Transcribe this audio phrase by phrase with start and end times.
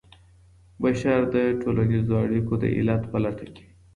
[0.81, 3.75] بشر د ټولنيزو اړيکو د علت په لټه کي وي.